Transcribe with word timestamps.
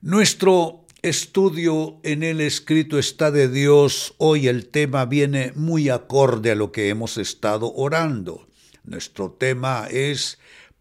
Nuestro 0.00 0.86
estudio 1.02 2.00
en 2.02 2.22
el 2.22 2.40
escrito 2.40 2.98
está 2.98 3.30
de 3.30 3.48
Dios, 3.48 4.14
hoy 4.18 4.48
el 4.48 4.68
tema 4.68 5.04
viene 5.04 5.52
muy 5.54 5.88
acorde 5.88 6.52
a 6.52 6.54
lo 6.54 6.72
que 6.72 6.88
hemos 6.88 7.18
estado 7.18 7.72
orando. 7.74 8.48
Nuestro 8.84 9.32
tema 9.32 9.86
es 9.90 10.38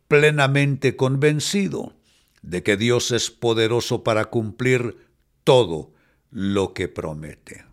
plenamente 0.08 0.96
convencido 0.96 1.94
de 2.42 2.64
que 2.64 2.78
Dios 2.78 3.12
es 3.12 3.30
poderoso 3.30 4.04
para 4.04 4.26
cumplir 4.26 4.98
todo 5.44 5.94
lo 6.32 6.74
que 6.74 6.88
promete. 6.88 7.66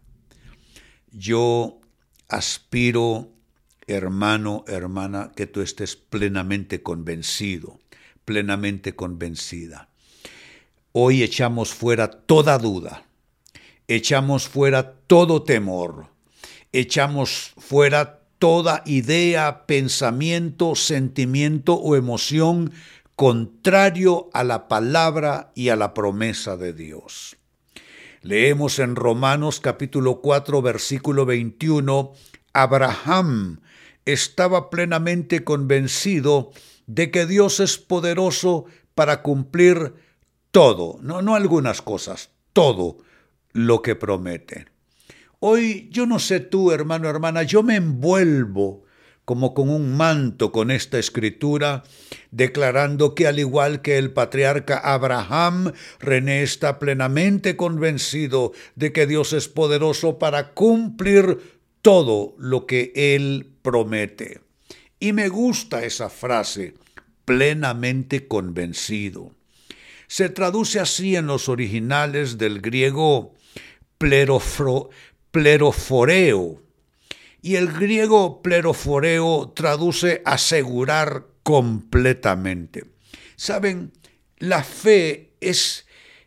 Yo 1.12 1.78
aspiro, 2.28 3.33
hermano, 3.86 4.64
hermana, 4.66 5.32
que 5.34 5.46
tú 5.46 5.60
estés 5.60 5.96
plenamente 5.96 6.82
convencido, 6.82 7.78
plenamente 8.24 8.94
convencida 8.94 9.88
Hoy 10.96 11.24
echamos 11.24 11.74
fuera 11.74 12.08
toda 12.08 12.56
duda, 12.56 13.02
echamos 13.88 14.46
fuera 14.46 14.92
todo 15.08 15.42
temor, 15.42 16.06
echamos 16.70 17.52
fuera 17.58 18.20
toda 18.38 18.84
idea, 18.86 19.66
pensamiento, 19.66 20.76
sentimiento 20.76 21.74
o 21.74 21.96
emoción 21.96 22.72
contrario 23.16 24.30
a 24.32 24.44
la 24.44 24.68
palabra 24.68 25.50
y 25.56 25.70
a 25.70 25.74
la 25.74 25.94
promesa 25.94 26.56
de 26.56 26.72
Dios. 26.72 27.38
Leemos 28.22 28.78
en 28.78 28.94
Romanos 28.94 29.58
capítulo 29.58 30.20
4 30.20 30.62
versículo 30.62 31.26
21, 31.26 32.12
Abraham 32.52 33.58
estaba 34.04 34.70
plenamente 34.70 35.44
convencido 35.44 36.52
de 36.86 37.10
que 37.10 37.26
Dios 37.26 37.60
es 37.60 37.78
poderoso 37.78 38.66
para 38.94 39.22
cumplir 39.22 39.94
todo, 40.50 40.98
no, 41.02 41.22
no 41.22 41.34
algunas 41.34 41.82
cosas, 41.82 42.30
todo 42.52 42.98
lo 43.52 43.82
que 43.82 43.94
promete. 43.96 44.66
Hoy 45.40 45.88
yo 45.90 46.06
no 46.06 46.18
sé 46.18 46.40
tú, 46.40 46.70
hermano, 46.70 47.08
hermana, 47.08 47.42
yo 47.42 47.62
me 47.62 47.76
envuelvo 47.76 48.84
como 49.24 49.54
con 49.54 49.70
un 49.70 49.96
manto 49.96 50.52
con 50.52 50.70
esta 50.70 50.98
escritura, 50.98 51.82
declarando 52.30 53.14
que 53.14 53.26
al 53.26 53.38
igual 53.38 53.80
que 53.80 53.96
el 53.96 54.12
patriarca 54.12 54.78
Abraham, 54.78 55.72
René 55.98 56.42
está 56.42 56.78
plenamente 56.78 57.56
convencido 57.56 58.52
de 58.74 58.92
que 58.92 59.06
Dios 59.06 59.32
es 59.32 59.48
poderoso 59.48 60.18
para 60.18 60.52
cumplir 60.52 61.53
todo 61.84 62.34
lo 62.38 62.66
que 62.66 62.92
Él 62.96 63.52
promete. 63.62 64.40
Y 64.98 65.12
me 65.12 65.28
gusta 65.28 65.84
esa 65.84 66.08
frase, 66.08 66.74
plenamente 67.24 68.26
convencido 68.26 69.30
se 70.06 70.28
traduce 70.28 70.78
así 70.78 71.16
en 71.16 71.26
los 71.26 71.48
originales 71.48 72.38
del 72.38 72.60
griego 72.60 73.34
pleroforeo. 73.98 74.92
Y 77.42 77.56
el 77.56 77.72
griego 77.72 78.40
pleroforeo 78.40 79.52
traduce 79.56 80.22
asegurar 80.24 81.26
completamente. 81.42 82.84
Saben, 83.34 83.90
la 84.38 84.62
fe 84.62 85.32
es, 85.40 85.86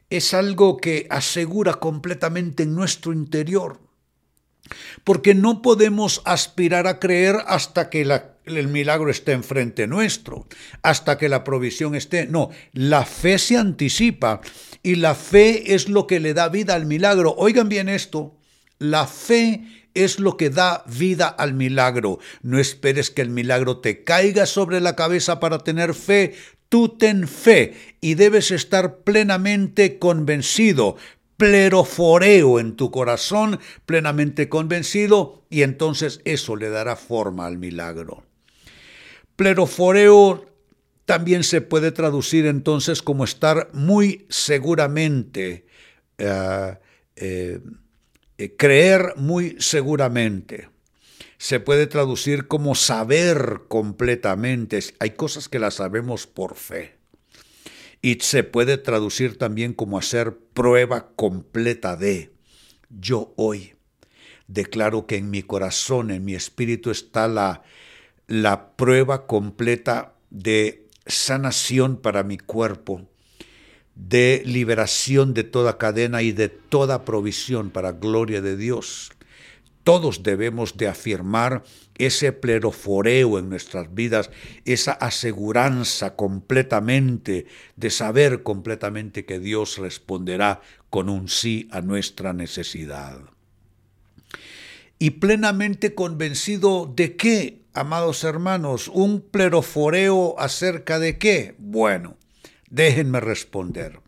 es 0.10 0.34
algo 0.34 0.76
que 0.76 1.08
asegura 1.10 1.76
completamente 1.76 2.64
en 2.64 2.76
nuestro 2.76 3.14
interior. 3.14 3.87
Porque 5.04 5.36
no 5.36 5.62
podemos 5.62 6.22
aspirar 6.26 6.88
a 6.88 7.00
creer 7.00 7.38
hasta 7.48 7.90
que 7.90 8.02
el 8.46 8.68
milagro 8.68 9.10
esté 9.10 9.34
enfrente 9.34 9.88
nuestro, 9.88 10.48
hasta 10.82 11.18
que 11.18 11.30
la 11.30 11.44
provisión 11.44 11.96
esté. 11.96 12.28
No, 12.28 12.50
la 12.74 13.06
fe 13.06 13.38
se 13.40 13.58
anticipa 13.58 14.42
y 14.84 14.96
la 14.96 15.16
fe 15.16 15.74
es 15.74 15.90
lo 15.90 16.08
que 16.08 16.20
le 16.20 16.34
da 16.34 16.50
vida 16.50 16.76
al 16.76 16.86
milagro. 16.86 17.36
Oigan 17.38 17.70
bien 17.70 17.90
esto, 17.90 18.38
la 18.80 19.08
fe 19.08 19.64
es 19.94 20.20
lo 20.20 20.38
que 20.38 20.50
da 20.50 20.84
vida 20.86 21.28
al 21.28 21.54
milagro. 21.54 22.20
No 22.42 22.60
esperes 22.60 23.10
que 23.10 23.24
el 23.24 23.30
milagro 23.30 23.80
te 23.80 24.04
caiga 24.04 24.46
sobre 24.46 24.80
la 24.80 24.96
cabeza 24.96 25.40
para 25.40 25.60
tener 25.60 25.94
fe. 25.94 26.36
Tú 26.70 26.90
ten 26.90 27.28
fe 27.28 27.74
y 28.02 28.16
debes 28.16 28.52
estar 28.52 28.98
plenamente 29.00 30.00
convencido, 30.00 30.98
pleroforeo 31.38 32.60
en 32.60 32.76
tu 32.76 32.92
corazón, 32.92 33.60
plenamente 33.86 34.50
convencido, 34.50 35.46
y 35.50 35.62
entonces 35.62 36.20
eso 36.26 36.56
le 36.56 36.70
dará 36.70 36.96
forma 36.96 37.46
al 37.46 37.58
milagro. 37.58 38.24
Pleroforeo 39.36 40.46
también 41.06 41.44
se 41.44 41.62
puede 41.62 41.92
traducir 41.92 42.48
entonces 42.48 43.02
como 43.02 43.24
estar 43.24 43.70
muy 43.72 44.26
seguramente, 44.30 45.66
eh, 46.18 46.76
eh, 47.16 47.60
creer 48.58 49.14
muy 49.16 49.56
seguramente. 49.60 50.70
Se 51.38 51.60
puede 51.60 51.86
traducir 51.86 52.48
como 52.48 52.74
saber 52.74 53.62
completamente. 53.68 54.80
Hay 55.00 55.12
cosas 55.12 55.48
que 55.48 55.60
las 55.60 55.76
sabemos 55.76 56.26
por 56.26 56.56
fe 56.56 56.97
y 58.02 58.16
se 58.22 58.44
puede 58.44 58.78
traducir 58.78 59.38
también 59.38 59.74
como 59.74 59.98
hacer 59.98 60.38
prueba 60.54 61.10
completa 61.16 61.96
de 61.96 62.32
yo 62.90 63.34
hoy 63.36 63.74
declaro 64.48 65.06
que 65.06 65.18
en 65.18 65.30
mi 65.30 65.44
corazón, 65.44 66.12
en 66.12 66.26
mi 66.26 66.36
espíritu 66.36 66.90
está 66.90 67.28
la, 67.28 67.64
la 68.28 68.72
prueba 68.76 69.28
completa 69.28 70.14
de 70.30 70.88
sanación 71.06 71.98
para 71.98 72.24
mi 72.24 72.38
cuerpo, 72.38 73.08
de 73.96 74.42
liberación 74.46 75.34
de 75.34 75.44
toda 75.44 75.78
cadena 75.78 76.22
y 76.22 76.32
de 76.32 76.50
toda 76.50 77.04
provisión 77.04 77.70
para 77.70 77.92
gloria 77.92 78.42
de 78.42 78.58
Dios. 78.58 79.12
Todos 79.88 80.22
debemos 80.22 80.76
de 80.76 80.90
afirmar 80.90 81.64
ese 81.98 82.34
pleroforeo 82.34 83.40
en 83.40 83.48
nuestras 83.48 83.96
vidas, 83.96 84.30
esa 84.66 84.92
aseguranza 84.92 86.18
completamente 86.18 87.46
de 87.78 87.90
saber 87.90 88.44
completamente 88.44 89.24
que 89.24 89.40
Dios 89.40 89.78
responderá 89.78 90.60
con 90.90 91.08
un 91.08 91.30
sí 91.30 91.70
a 91.72 91.80
nuestra 91.80 92.34
necesidad. 92.34 93.18
Y 95.00 95.12
plenamente 95.12 95.96
convencido 95.96 96.92
de 96.94 97.16
qué, 97.16 97.62
amados 97.74 98.26
hermanos, 98.26 98.90
un 98.90 99.22
pleroforeo 99.22 100.38
acerca 100.38 101.00
de 101.00 101.18
qué? 101.18 101.56
Bueno, 101.60 102.18
déjenme 102.70 103.22
responder. 103.22 104.02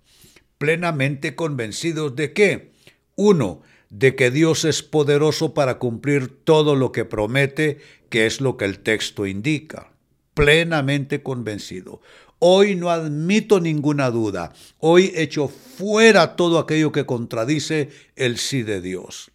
Plenamente 0.58 1.36
convencidos 1.36 2.18
de 2.18 2.34
qué? 2.34 2.72
Uno, 3.16 3.62
de 3.90 4.16
que 4.16 4.32
Dios 4.32 4.66
es 4.66 4.84
poderoso 4.84 5.54
para 5.54 5.80
cumplir 5.80 6.44
todo 6.44 6.76
lo 6.76 6.92
que 6.92 7.06
promete, 7.06 7.80
que 8.10 8.26
es 8.26 8.40
lo 8.40 8.58
que 8.58 8.66
el 8.66 8.80
texto 8.80 9.26
indica. 9.26 9.92
Plenamente 10.34 11.24
convencido. 11.24 12.02
Hoy 12.38 12.76
no 12.76 12.90
admito 12.90 13.60
ninguna 13.60 14.12
duda. 14.12 14.54
Hoy 14.78 15.12
echo 15.16 15.48
fuera 15.48 16.36
todo 16.36 16.60
aquello 16.60 16.92
que 16.92 17.06
contradice 17.06 17.90
el 18.16 18.38
sí 18.38 18.64
de 18.64 18.80
Dios. 18.80 19.32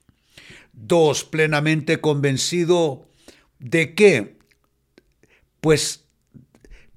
Dos, 0.72 1.24
plenamente 1.24 2.00
convencido 2.00 3.06
de 3.58 3.94
qué? 3.94 4.38
Pues 5.60 6.04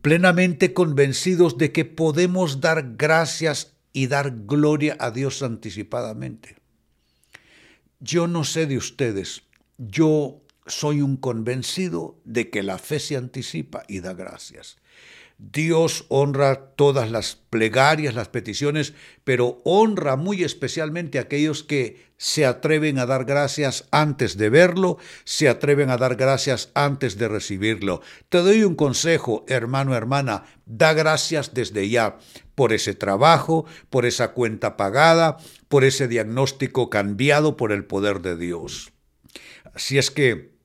plenamente 0.01 0.73
convencidos 0.73 1.57
de 1.57 1.71
que 1.71 1.83
podemos 1.85 2.61
dar 2.61 2.95
gracias 2.97 3.73
y 3.91 4.07
dar 4.07 4.33
gloria 4.45 4.95
a 4.99 5.11
Dios 5.11 5.43
anticipadamente. 5.43 6.56
Yo 7.99 8.27
no 8.27 8.43
sé 8.43 8.67
de 8.67 8.77
ustedes, 8.77 9.43
yo 9.77 10.41
soy 10.67 11.01
un 11.01 11.17
convencido 11.17 12.19
de 12.25 12.49
que 12.49 12.61
la 12.61 12.77
fe 12.77 12.99
se 12.99 13.15
anticipa 13.15 13.83
y 13.87 14.01
da 14.01 14.13
gracias. 14.13 14.77
Dios 15.39 16.05
honra 16.09 16.71
todas 16.75 17.11
las 17.11 17.35
plegarias, 17.35 18.15
las 18.15 18.27
peticiones, 18.27 18.93
pero 19.23 19.61
honra 19.63 20.15
muy 20.15 20.43
especialmente 20.43 21.19
aquellos 21.19 21.63
que 21.63 22.07
se 22.17 22.47
atreven 22.47 22.97
a 22.97 23.05
dar 23.05 23.25
gracias 23.25 23.87
antes 23.91 24.37
de 24.37 24.49
verlo, 24.49 24.97
se 25.25 25.47
atreven 25.47 25.91
a 25.91 25.97
dar 25.97 26.15
gracias 26.15 26.71
antes 26.73 27.19
de 27.19 27.27
recibirlo. 27.27 28.01
Te 28.29 28.39
doy 28.39 28.63
un 28.63 28.73
consejo, 28.73 29.45
hermano, 29.47 29.95
hermana, 29.95 30.45
da 30.65 30.93
gracias 30.93 31.53
desde 31.53 31.87
ya 31.87 32.17
por 32.55 32.73
ese 32.73 32.95
trabajo, 32.95 33.65
por 33.91 34.07
esa 34.07 34.33
cuenta 34.33 34.75
pagada, 34.75 35.37
por 35.67 35.83
ese 35.83 36.07
diagnóstico 36.07 36.89
cambiado 36.89 37.57
por 37.57 37.71
el 37.71 37.85
poder 37.85 38.21
de 38.21 38.35
Dios. 38.35 38.91
Así 39.75 39.99
es 39.99 40.09
que 40.09 40.56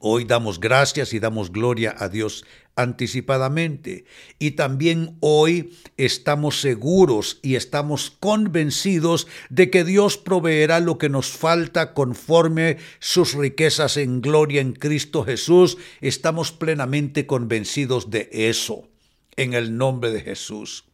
Hoy 0.00 0.24
damos 0.24 0.60
gracias 0.60 1.12
y 1.12 1.18
damos 1.18 1.50
gloria 1.50 1.94
a 1.98 2.08
Dios 2.08 2.44
anticipadamente. 2.76 4.04
Y 4.38 4.52
también 4.52 5.16
hoy 5.20 5.74
estamos 5.96 6.60
seguros 6.60 7.40
y 7.42 7.56
estamos 7.56 8.10
convencidos 8.10 9.26
de 9.50 9.70
que 9.70 9.84
Dios 9.84 10.16
proveerá 10.16 10.78
lo 10.78 10.96
que 10.96 11.08
nos 11.08 11.28
falta 11.28 11.92
conforme 11.92 12.78
sus 13.00 13.34
riquezas 13.34 13.96
en 13.96 14.20
gloria 14.20 14.60
en 14.60 14.72
Cristo 14.72 15.24
Jesús. 15.24 15.76
Estamos 16.00 16.52
plenamente 16.52 17.26
convencidos 17.26 18.10
de 18.10 18.28
eso. 18.32 18.88
En 19.36 19.54
el 19.54 19.76
nombre 19.76 20.10
de 20.10 20.20
Jesús. 20.20 20.87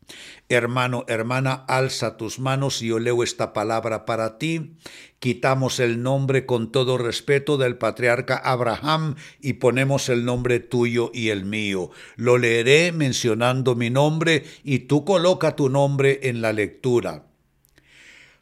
Hermano, 0.48 1.04
hermana, 1.08 1.64
alza 1.68 2.16
tus 2.16 2.38
manos 2.38 2.82
y 2.82 2.88
yo 2.88 2.98
leo 2.98 3.22
esta 3.22 3.52
palabra 3.52 4.04
para 4.04 4.38
ti. 4.38 4.76
Quitamos 5.18 5.80
el 5.80 6.02
nombre 6.02 6.44
con 6.44 6.70
todo 6.70 6.98
respeto 6.98 7.56
del 7.56 7.78
patriarca 7.78 8.36
Abraham 8.36 9.14
y 9.40 9.54
ponemos 9.54 10.10
el 10.10 10.24
nombre 10.24 10.60
tuyo 10.60 11.10
y 11.14 11.30
el 11.30 11.44
mío. 11.44 11.90
Lo 12.16 12.36
leeré 12.36 12.92
mencionando 12.92 13.74
mi 13.74 13.88
nombre 13.88 14.44
y 14.62 14.80
tú 14.80 15.04
coloca 15.04 15.56
tu 15.56 15.70
nombre 15.70 16.20
en 16.24 16.42
la 16.42 16.52
lectura. 16.52 17.24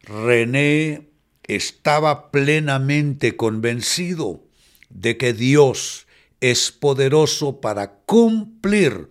René 0.03 1.09
estaba 1.45 2.33
plenamente 2.33 3.37
convencido 3.37 4.43
de 4.91 5.17
que 5.17 5.33
Dios 5.33 6.07
es 6.41 6.73
poderoso 6.73 7.61
para 7.61 7.95
cumplir 8.05 9.11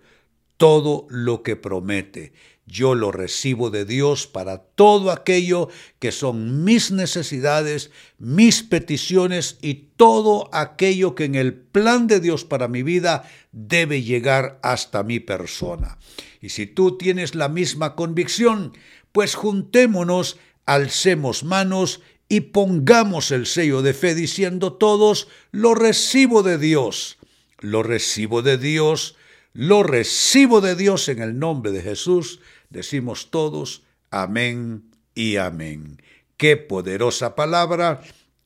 todo 0.62 1.08
lo 1.10 1.42
que 1.42 1.56
promete. 1.56 2.34
Yo 2.66 2.94
lo 2.94 3.10
recibo 3.10 3.70
de 3.70 3.84
Dios 3.84 4.28
para 4.28 4.58
todo 4.58 5.10
aquello 5.10 5.68
que 5.98 6.12
son 6.12 6.62
mis 6.62 6.92
necesidades, 6.92 7.90
mis 8.18 8.62
peticiones 8.62 9.58
y 9.60 9.88
todo 9.96 10.48
aquello 10.52 11.16
que 11.16 11.24
en 11.24 11.34
el 11.34 11.52
plan 11.52 12.06
de 12.06 12.20
Dios 12.20 12.44
para 12.44 12.68
mi 12.68 12.84
vida 12.84 13.28
debe 13.50 14.04
llegar 14.04 14.60
hasta 14.62 15.02
mi 15.02 15.18
persona. 15.18 15.98
Y 16.40 16.50
si 16.50 16.68
tú 16.68 16.96
tienes 16.96 17.34
la 17.34 17.48
misma 17.48 17.96
convicción, 17.96 18.72
pues 19.10 19.34
juntémonos, 19.34 20.38
alcemos 20.64 21.42
manos 21.42 22.02
y 22.28 22.38
pongamos 22.40 23.32
el 23.32 23.46
sello 23.46 23.82
de 23.82 23.94
fe 23.94 24.14
diciendo 24.14 24.74
todos, 24.74 25.26
lo 25.50 25.74
recibo 25.74 26.44
de 26.44 26.56
Dios, 26.56 27.18
lo 27.58 27.82
recibo 27.82 28.42
de 28.42 28.58
Dios, 28.58 29.16
lo 29.52 29.82
recibo 29.82 30.60
de 30.60 30.76
Dios 30.76 31.08
en 31.08 31.20
el 31.20 31.38
nombre 31.38 31.72
de 31.72 31.82
Jesús. 31.82 32.40
Decimos 32.70 33.30
todos, 33.30 33.82
amén 34.10 34.90
y 35.14 35.36
amén. 35.36 36.00
Qué 36.36 36.56
poderosa 36.56 37.34
palabra, 37.34 38.00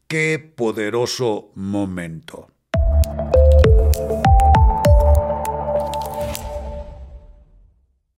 qué 0.08 0.38
poderoso 0.38 1.50
momento. 1.54 2.48